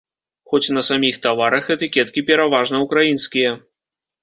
[0.53, 3.57] Хоць на саміх таварах этыкеткі пераважна ўкраінскія.